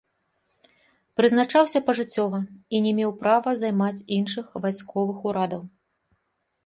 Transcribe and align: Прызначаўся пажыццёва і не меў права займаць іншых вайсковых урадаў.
Прызначаўся 1.19 1.81
пажыццёва 1.89 2.39
і 2.77 2.81
не 2.87 2.95
меў 3.01 3.11
права 3.21 3.51
займаць 3.65 4.05
іншых 4.19 4.45
вайсковых 4.65 5.17
урадаў. 5.33 5.61